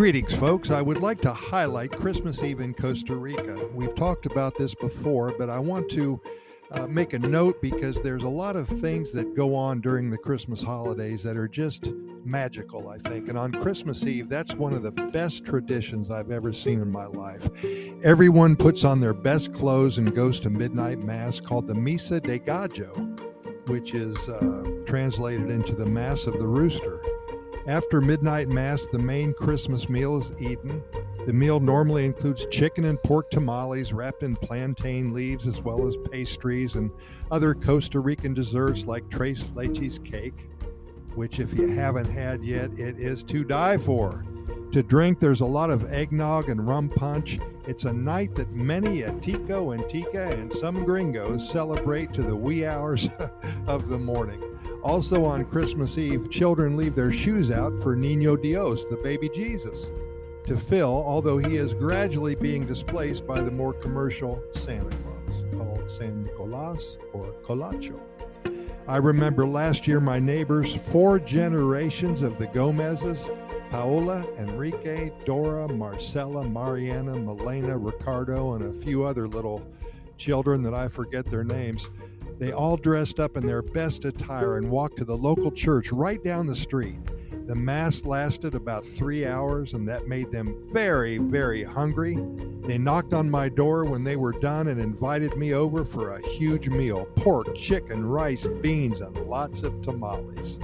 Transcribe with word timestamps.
Greetings, 0.00 0.32
folks. 0.32 0.70
I 0.70 0.80
would 0.80 1.02
like 1.02 1.20
to 1.20 1.32
highlight 1.34 1.92
Christmas 1.92 2.42
Eve 2.42 2.60
in 2.60 2.72
Costa 2.72 3.14
Rica. 3.14 3.68
We've 3.74 3.94
talked 3.94 4.24
about 4.24 4.56
this 4.56 4.74
before, 4.74 5.34
but 5.36 5.50
I 5.50 5.58
want 5.58 5.90
to 5.90 6.18
uh, 6.70 6.86
make 6.86 7.12
a 7.12 7.18
note 7.18 7.60
because 7.60 8.00
there's 8.00 8.22
a 8.22 8.28
lot 8.28 8.56
of 8.56 8.66
things 8.66 9.12
that 9.12 9.36
go 9.36 9.54
on 9.54 9.82
during 9.82 10.08
the 10.08 10.16
Christmas 10.16 10.62
holidays 10.62 11.22
that 11.24 11.36
are 11.36 11.46
just 11.46 11.88
magical, 12.24 12.88
I 12.88 12.96
think. 12.96 13.28
And 13.28 13.36
on 13.36 13.52
Christmas 13.52 14.02
Eve, 14.06 14.30
that's 14.30 14.54
one 14.54 14.72
of 14.72 14.82
the 14.82 14.90
best 14.90 15.44
traditions 15.44 16.10
I've 16.10 16.30
ever 16.30 16.54
seen 16.54 16.80
in 16.80 16.90
my 16.90 17.04
life. 17.04 17.46
Everyone 18.02 18.56
puts 18.56 18.84
on 18.84 19.00
their 19.00 19.12
best 19.12 19.52
clothes 19.52 19.98
and 19.98 20.16
goes 20.16 20.40
to 20.40 20.48
midnight 20.48 21.02
mass 21.02 21.40
called 21.40 21.66
the 21.66 21.74
Misa 21.74 22.22
de 22.22 22.38
Gallo, 22.38 22.94
which 23.66 23.92
is 23.92 24.16
uh, 24.30 24.64
translated 24.86 25.50
into 25.50 25.74
the 25.74 25.84
Mass 25.84 26.24
of 26.24 26.38
the 26.38 26.48
Rooster. 26.48 27.02
After 27.66 28.00
midnight 28.00 28.48
mass, 28.48 28.86
the 28.86 28.98
main 28.98 29.34
Christmas 29.34 29.88
meal 29.88 30.16
is 30.16 30.32
eaten. 30.40 30.82
The 31.26 31.32
meal 31.32 31.60
normally 31.60 32.06
includes 32.06 32.46
chicken 32.50 32.86
and 32.86 33.00
pork 33.02 33.30
tamales 33.30 33.92
wrapped 33.92 34.22
in 34.22 34.34
plantain 34.34 35.12
leaves, 35.12 35.46
as 35.46 35.60
well 35.60 35.86
as 35.86 35.96
pastries 36.10 36.74
and 36.76 36.90
other 37.30 37.54
Costa 37.54 38.00
Rican 38.00 38.32
desserts 38.32 38.86
like 38.86 39.08
tres 39.10 39.50
leches 39.50 40.02
cake, 40.02 40.48
which, 41.14 41.38
if 41.38 41.52
you 41.58 41.68
haven't 41.68 42.10
had 42.10 42.42
yet, 42.42 42.78
it 42.78 42.98
is 42.98 43.22
to 43.24 43.44
die 43.44 43.76
for. 43.76 44.24
To 44.72 44.82
drink, 44.82 45.20
there's 45.20 45.40
a 45.40 45.46
lot 45.46 45.68
of 45.70 45.92
eggnog 45.92 46.48
and 46.48 46.66
rum 46.66 46.88
punch. 46.88 47.38
It's 47.66 47.84
a 47.84 47.92
night 47.92 48.34
that 48.36 48.52
many 48.52 49.02
a 49.02 49.12
Tico 49.20 49.72
and 49.72 49.84
Tica 49.84 50.30
and 50.32 50.52
some 50.54 50.84
gringos 50.84 51.50
celebrate 51.50 52.14
to 52.14 52.22
the 52.22 52.36
wee 52.36 52.64
hours 52.64 53.08
of 53.66 53.88
the 53.88 53.98
morning. 53.98 54.49
Also 54.82 55.24
on 55.26 55.44
Christmas 55.44 55.98
Eve, 55.98 56.30
children 56.30 56.74
leave 56.76 56.94
their 56.94 57.12
shoes 57.12 57.50
out 57.50 57.82
for 57.82 57.94
Nino 57.94 58.34
Dios, 58.34 58.86
the 58.86 58.96
baby 58.96 59.28
Jesus, 59.28 59.90
to 60.46 60.56
fill, 60.56 61.04
although 61.06 61.36
he 61.36 61.56
is 61.56 61.74
gradually 61.74 62.34
being 62.34 62.66
displaced 62.66 63.26
by 63.26 63.42
the 63.42 63.50
more 63.50 63.74
commercial 63.74 64.42
Santa 64.54 64.96
Claus, 65.04 65.44
called 65.52 65.90
San 65.90 66.22
Nicolas 66.22 66.96
or 67.12 67.34
Colacho. 67.44 68.00
I 68.88 68.96
remember 68.96 69.46
last 69.46 69.86
year 69.86 70.00
my 70.00 70.18
neighbors, 70.18 70.74
four 70.74 71.18
generations 71.18 72.22
of 72.22 72.38
the 72.38 72.46
Gomezes, 72.46 73.28
Paola, 73.70 74.26
Enrique, 74.38 75.12
Dora, 75.26 75.68
Marcella, 75.68 76.48
Mariana, 76.48 77.16
Milena, 77.16 77.76
Ricardo, 77.76 78.54
and 78.54 78.64
a 78.64 78.82
few 78.82 79.04
other 79.04 79.28
little 79.28 79.62
children 80.16 80.62
that 80.62 80.74
I 80.74 80.88
forget 80.88 81.26
their 81.26 81.44
names 81.44 81.90
they 82.40 82.52
all 82.52 82.78
dressed 82.78 83.20
up 83.20 83.36
in 83.36 83.46
their 83.46 83.60
best 83.60 84.06
attire 84.06 84.56
and 84.56 84.70
walked 84.70 84.96
to 84.96 85.04
the 85.04 85.16
local 85.16 85.52
church 85.52 85.92
right 85.92 86.24
down 86.24 86.46
the 86.46 86.56
street. 86.56 86.96
The 87.46 87.54
mass 87.54 88.06
lasted 88.06 88.54
about 88.54 88.86
three 88.86 89.26
hours, 89.26 89.74
and 89.74 89.86
that 89.88 90.08
made 90.08 90.32
them 90.32 90.56
very, 90.72 91.18
very 91.18 91.62
hungry. 91.62 92.18
They 92.62 92.78
knocked 92.78 93.12
on 93.12 93.30
my 93.30 93.50
door 93.50 93.84
when 93.84 94.04
they 94.04 94.16
were 94.16 94.32
done 94.32 94.68
and 94.68 94.80
invited 94.80 95.36
me 95.36 95.52
over 95.52 95.84
for 95.84 96.14
a 96.14 96.28
huge 96.28 96.70
meal 96.70 97.06
pork, 97.16 97.54
chicken, 97.54 98.06
rice, 98.06 98.46
beans, 98.62 99.02
and 99.02 99.16
lots 99.26 99.62
of 99.62 99.82
tamales. 99.82 100.58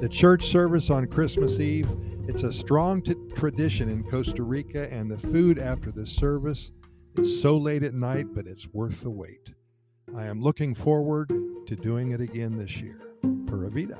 The 0.00 0.08
church 0.08 0.46
service 0.46 0.90
on 0.90 1.06
Christmas 1.06 1.60
Eve, 1.60 1.88
it's 2.26 2.42
a 2.42 2.52
strong 2.52 3.00
t- 3.00 3.14
tradition 3.36 3.88
in 3.88 4.02
Costa 4.02 4.42
Rica, 4.42 4.92
and 4.92 5.08
the 5.08 5.18
food 5.18 5.60
after 5.60 5.92
the 5.92 6.06
service 6.06 6.72
is 7.16 7.40
so 7.40 7.56
late 7.56 7.84
at 7.84 7.94
night, 7.94 8.26
but 8.34 8.48
it's 8.48 8.66
worth 8.72 9.02
the 9.02 9.10
wait. 9.10 9.52
I 10.14 10.26
am 10.26 10.42
looking 10.42 10.74
forward 10.74 11.28
to 11.28 11.76
doing 11.76 12.12
it 12.12 12.20
again 12.20 12.58
this 12.58 12.80
year. 12.80 13.00
Pura 13.46 13.70
Vida. 13.70 13.98